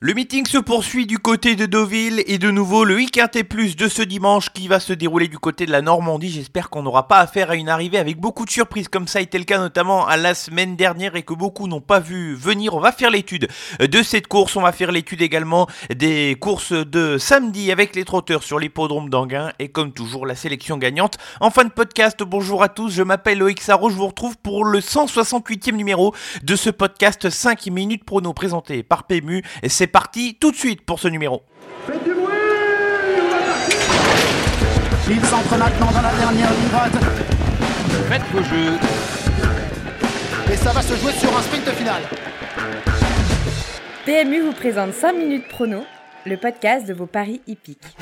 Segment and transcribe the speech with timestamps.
[0.00, 3.88] Le meeting se poursuit du côté de Deauville et de nouveau le week-end plus de
[3.88, 6.30] ce dimanche qui va se dérouler du côté de la Normandie.
[6.30, 9.22] J'espère qu'on n'aura pas affaire à une arrivée avec beaucoup de surprises comme ça a
[9.22, 12.74] été le cas notamment à la semaine dernière et que beaucoup n'ont pas vu venir.
[12.74, 13.48] On va faire l'étude
[13.80, 14.54] de cette course.
[14.54, 19.50] On va faire l'étude également des courses de samedi avec les trotteurs sur l'hippodrome d'Anguin
[19.58, 21.18] et comme toujours la sélection gagnante.
[21.40, 22.90] En fin de podcast, bonjour à tous.
[22.90, 23.90] Je m'appelle Loïc Sarro.
[23.90, 29.08] Je vous retrouve pour le 168e numéro de ce podcast 5 minutes prono présenté par
[29.08, 29.42] PMU.
[29.66, 31.42] C'est parti tout de suite pour ce numéro.
[31.86, 32.26] Faites du bruit
[35.10, 36.92] Il s'entre maintenant dans la dernière ligne droite.
[38.08, 38.78] Faites vos jeux.
[40.52, 42.02] Et ça va se jouer sur un sprint final.
[44.06, 45.84] PMU vous présente 5 minutes prono,
[46.24, 47.94] le podcast de vos paris hippiques.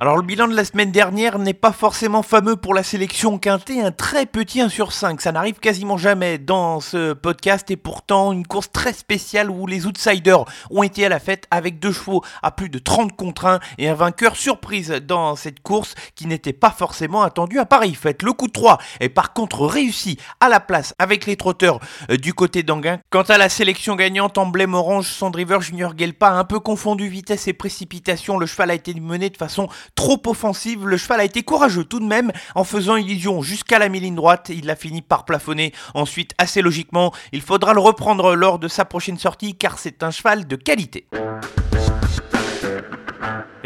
[0.00, 3.80] Alors le bilan de la semaine dernière n'est pas forcément fameux pour la sélection quintée,
[3.80, 8.32] un très petit 1 sur 5, ça n'arrive quasiment jamais dans ce podcast et pourtant
[8.32, 12.24] une course très spéciale où les outsiders ont été à la fête avec deux chevaux
[12.42, 16.52] à plus de 30 contre 1 et un vainqueur surprise dans cette course qui n'était
[16.52, 18.24] pas forcément attendu à Paris Fête.
[18.24, 21.78] Le coup de 3 est par contre réussi à la place avec les trotteurs
[22.10, 22.98] euh, du côté d'Anguin.
[23.10, 27.46] Quant à la sélection gagnante, emblème orange, son driver Junior Gelpa un peu confondu vitesse
[27.46, 31.42] et précipitation, le cheval a été mené de façon trop offensive, le cheval a été
[31.42, 32.32] courageux tout de même.
[32.54, 35.72] En faisant illusion jusqu'à la mi-ligne droite, il a fini par plafonner.
[35.94, 40.10] Ensuite assez logiquement, il faudra le reprendre lors de sa prochaine sortie car c'est un
[40.10, 41.06] cheval de qualité.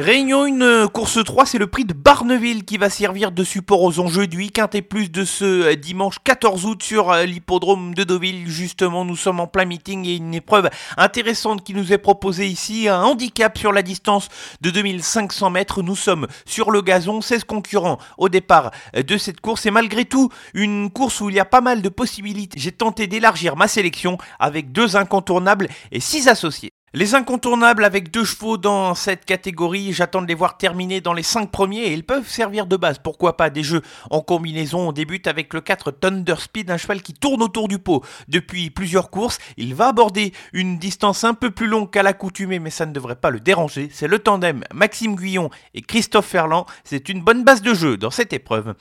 [0.00, 3.98] Réunion une course 3, c'est le prix de Barneville qui va servir de support aux
[3.98, 8.04] enjeux du week-end et plus de ce euh, dimanche 14 août sur euh, l'hippodrome de
[8.04, 8.46] Deauville.
[8.46, 12.86] Justement, nous sommes en plein meeting et une épreuve intéressante qui nous est proposée ici,
[12.86, 14.28] un handicap sur la distance
[14.60, 15.82] de 2500 mètres.
[15.82, 20.04] Nous sommes sur le gazon, 16 concurrents au départ euh, de cette course et malgré
[20.04, 22.60] tout, une course où il y a pas mal de possibilités.
[22.60, 26.70] J'ai tenté d'élargir ma sélection avec deux incontournables et six associés.
[26.94, 31.22] Les incontournables avec deux chevaux dans cette catégorie, j'attends de les voir terminer dans les
[31.22, 32.98] 5 premiers et ils peuvent servir de base.
[32.98, 34.88] Pourquoi pas des jeux en combinaison?
[34.88, 38.70] On débute avec le 4 Thunder Speed, un cheval qui tourne autour du pot depuis
[38.70, 39.38] plusieurs courses.
[39.58, 43.16] Il va aborder une distance un peu plus longue qu'à l'accoutumée, mais ça ne devrait
[43.16, 43.90] pas le déranger.
[43.92, 46.64] C'est le tandem Maxime Guyon et Christophe Ferland.
[46.84, 48.74] C'est une bonne base de jeu dans cette épreuve.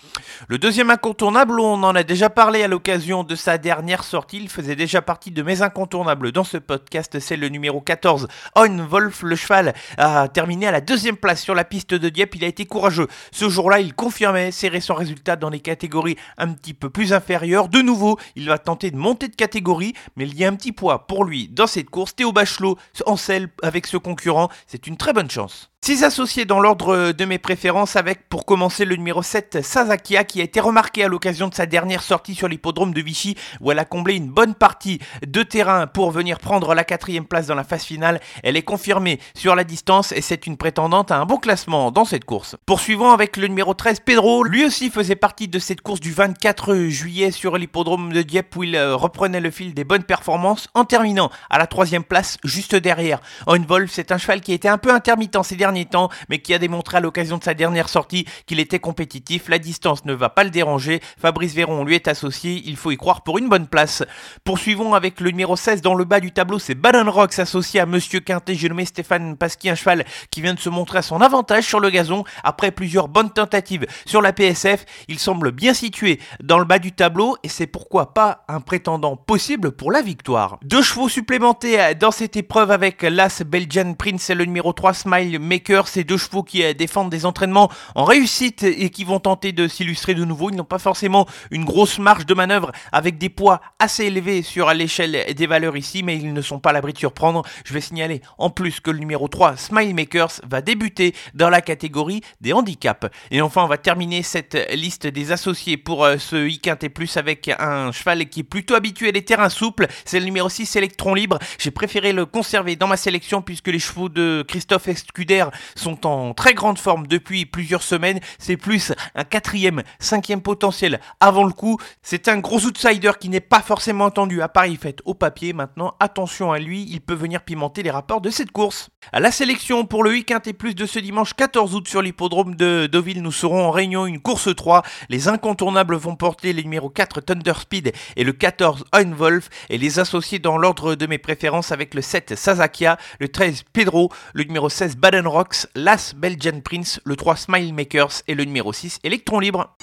[0.47, 4.38] Le deuxième incontournable, on en a déjà parlé à l'occasion de sa dernière sortie.
[4.38, 7.19] Il faisait déjà partie de mes incontournables dans ce podcast.
[7.19, 8.28] C'est le numéro 4 14.
[8.56, 12.35] Wolf, le cheval, a terminé à la deuxième place sur la piste de Dieppe.
[12.35, 13.08] Il a été courageux.
[13.31, 17.69] Ce jour-là, il confirmait ses récents résultats dans les catégories un petit peu plus inférieures.
[17.69, 20.72] De nouveau, il va tenter de monter de catégorie, mais il y a un petit
[20.72, 22.16] poids pour lui dans cette course.
[22.16, 24.50] Théo Bachelot en selle avec ce concurrent.
[24.68, 25.72] C'est une très bonne chance.
[25.86, 30.42] Six associés dans l'ordre de mes préférences avec pour commencer le numéro 7 Sazakia qui
[30.42, 33.80] a été remarqué à l'occasion de sa dernière sortie sur l'hippodrome de Vichy où elle
[33.80, 37.64] a comblé une bonne partie de terrain pour venir prendre la quatrième place dans la
[37.64, 38.20] phase finale.
[38.44, 42.04] Elle est confirmée sur la distance et c'est une prétendante à un bon classement dans
[42.04, 42.58] cette course.
[42.66, 46.76] Poursuivons avec le numéro 13 Pedro, lui aussi faisait partie de cette course du 24
[46.90, 50.84] juillet sur l'hippodrome de Dieppe où il euh, reprenait le fil des bonnes performances en
[50.84, 53.22] terminant à la troisième place juste derrière.
[53.48, 56.59] Wolf c'est un cheval qui était un peu intermittent ces derniers temps, mais qui a
[56.59, 59.50] démontré à l'occasion de sa dernière sortie qu'il était compétitif.
[59.50, 61.01] La distance ne va pas le déranger.
[61.17, 64.03] Fabrice Véron lui est associé, il faut y croire pour une bonne place.
[64.44, 67.85] Poursuivons avec le numéro 16 dans le bas du tableau, c'est Baron Rocks associé à
[67.85, 68.55] Monsieur Quintet.
[68.55, 71.79] J'ai nommé Stéphane Pasquier, un cheval qui vient de se montrer à son avantage sur
[71.79, 74.85] le gazon après plusieurs bonnes tentatives sur la PSF.
[75.07, 79.16] Il semble bien situé dans le bas du tableau et c'est pourquoi pas un prétendant
[79.16, 80.59] possible pour la victoire.
[80.63, 85.39] Deux chevaux supplémentés dans cette épreuve avec l'As Belgian Prince et le numéro 3 Smile
[85.88, 90.13] Ces deux chevaux qui défendent des entraînements en réussite et qui vont tenter de s'illustrer
[90.13, 90.50] de nouveau.
[90.50, 94.72] Ils n'ont pas forcément une grosse marge de manœuvre avec des poids assez élevés sur
[94.73, 97.44] l'échelle des valeurs ici, mais ils ne sont pas à l'abri de surprendre.
[97.66, 101.62] Je vais signaler en plus que le numéro 3 Smile Makers va débuter dans la
[101.62, 103.07] catégorie des handicaps.
[103.31, 107.17] Et enfin, on va terminer cette liste des associés pour euh, ce week-end et plus
[107.17, 109.88] avec un cheval qui est plutôt habitué des terrains souples.
[110.06, 111.40] C'est le numéro 6 Electron Libre.
[111.59, 115.46] J'ai préféré le conserver dans ma sélection puisque les chevaux de Christophe Escuder
[115.76, 118.20] sont en très grande forme depuis plusieurs semaines.
[118.40, 121.78] C'est plus un quatrième, cinquième potentiel avant le coup.
[122.02, 125.53] C'est un gros outsider qui n'est pas forcément entendu à Paris fait au papier.
[125.53, 128.90] Maintenant, attention à lui, il peut venir pimenter les rapports de cette course.
[129.11, 132.55] À la sélection pour le week-end et plus de ce dimanche 14 août sur l'hippodrome
[132.55, 134.84] de Deauville, nous serons en réunion une course 3.
[135.09, 139.99] Les incontournables vont porter les numéros 4 Thunder Speed et le 14 Einwolf et les
[139.99, 144.70] associer dans l'ordre de mes préférences avec le 7 Sazakia, le 13 Pedro, le numéro
[144.70, 149.39] 16 Baden Rocks, l'As Belgian Prince, le 3 Smile Makers et le numéro 6 Electron
[149.39, 149.78] Libre.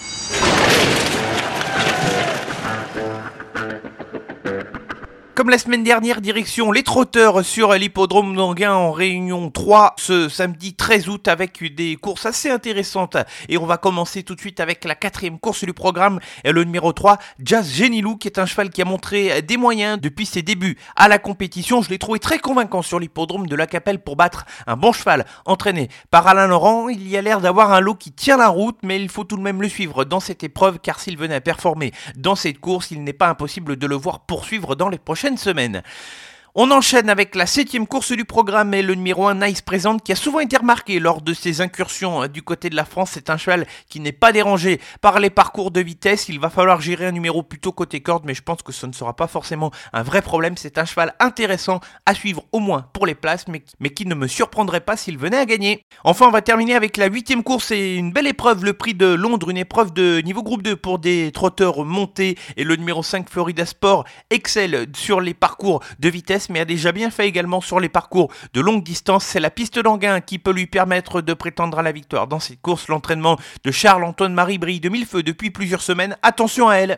[5.45, 10.73] Comme la semaine dernière, direction les trotteurs sur l'hippodrome d'Anguin en réunion 3 ce samedi
[10.73, 13.19] 13 août avec des courses assez intéressantes.
[13.51, 16.95] Et on va commencer tout de suite avec la quatrième course du programme, le numéro
[16.95, 20.79] 3, Jazz Genilou, qui est un cheval qui a montré des moyens depuis ses débuts
[20.97, 21.83] à la compétition.
[21.83, 25.27] Je l'ai trouvé très convaincant sur l'hippodrome de la Capelle pour battre un bon cheval
[25.45, 26.89] entraîné par Alain Laurent.
[26.89, 29.37] Il y a l'air d'avoir un lot qui tient la route, mais il faut tout
[29.37, 32.93] de même le suivre dans cette épreuve car s'il venait à performer dans cette course,
[32.93, 35.83] il n'est pas impossible de le voir poursuivre dans les prochaines semaine.
[36.57, 40.13] On enchaîne avec la septième course du programme et le numéro 1 Nice présente qui
[40.13, 43.11] a souvent été remarqué lors de ses incursions hein, du côté de la France.
[43.15, 46.29] C'est un cheval qui n'est pas dérangé par les parcours de vitesse.
[46.29, 48.93] Il va falloir gérer un numéro plutôt côté corde, mais je pense que ce ne
[48.93, 50.57] sera pas forcément un vrai problème.
[50.57, 54.15] C'est un cheval intéressant à suivre au moins pour les places, mais, mais qui ne
[54.15, 55.85] me surprendrait pas s'il venait à gagner.
[56.05, 59.07] Enfin, on va terminer avec la huitième course et une belle épreuve, le prix de
[59.07, 63.29] Londres, une épreuve de niveau groupe 2 pour des trotteurs montés et le numéro 5
[63.29, 67.81] Florida Sport excelle sur les parcours de vitesse mais a déjà bien fait également sur
[67.81, 69.25] les parcours de longue distance.
[69.25, 72.27] C'est la piste d'Anguin qui peut lui permettre de prétendre à la victoire.
[72.27, 76.17] Dans cette course, l'entraînement de Charles-Antoine Marie brille de mille feux depuis plusieurs semaines.
[76.23, 76.97] Attention à elle.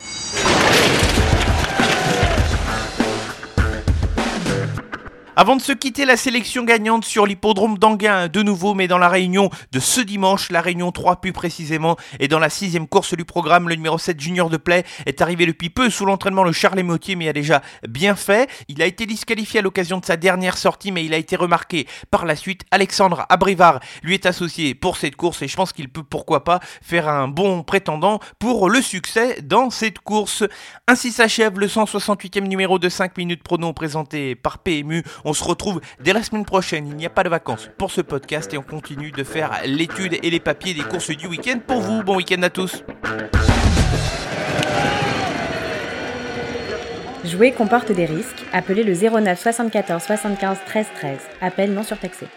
[5.39, 9.07] Avant de se quitter, la sélection gagnante sur l'hippodrome d'Anguin de nouveau, mais dans la
[9.07, 13.23] réunion de ce dimanche, la réunion 3 plus précisément, et dans la sixième course du
[13.23, 16.81] programme, le numéro 7 Junior de Play est arrivé depuis peu sous l'entraînement le Charles
[16.81, 18.49] Motier, mais a déjà bien fait.
[18.67, 21.85] Il a été disqualifié à l'occasion de sa dernière sortie, mais il a été remarqué
[22.09, 22.63] par la suite.
[22.71, 26.61] Alexandre Abrivard lui est associé pour cette course et je pense qu'il peut pourquoi pas
[26.81, 30.45] faire un bon prétendant pour le succès dans cette course.
[30.87, 35.03] Ainsi s'achève le 168e numéro de 5 minutes prono présenté par PMU.
[35.29, 36.87] On se retrouve dès la semaine prochaine.
[36.87, 40.17] Il n'y a pas de vacances pour ce podcast et on continue de faire l'étude
[40.23, 42.01] et les papiers des courses du week-end pour vous.
[42.01, 42.81] Bon week-end à tous.
[47.25, 48.45] Jouer comporte des risques.
[48.53, 51.19] Appelez le 09 74 75 13 13.
[51.41, 52.27] Appel non surtaxé.